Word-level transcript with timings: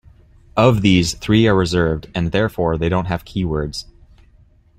Of 0.57 0.81
these, 0.81 1.13
three 1.13 1.45
are 1.47 1.53
reserved 1.53 2.07
and 2.15 2.31
therefore 2.31 2.75
they 2.75 2.89
don't 2.89 3.05
have 3.05 3.23
keywords. 3.23 3.85